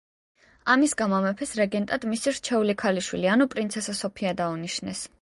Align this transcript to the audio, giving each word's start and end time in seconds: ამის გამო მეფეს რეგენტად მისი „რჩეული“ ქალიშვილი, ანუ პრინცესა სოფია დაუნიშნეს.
ამის 0.75 0.95
გამო 1.01 1.19
მეფეს 1.25 1.53
რეგენტად 1.59 2.09
მისი 2.15 2.35
„რჩეული“ 2.39 2.79
ქალიშვილი, 2.85 3.31
ანუ 3.37 3.51
პრინცესა 3.55 3.99
სოფია 4.05 4.37
დაუნიშნეს. 4.43 5.09